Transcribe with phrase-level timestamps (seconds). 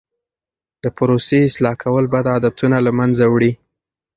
[0.83, 3.51] د پروسې اصلاح کول بد عادتونه له منځه وړي.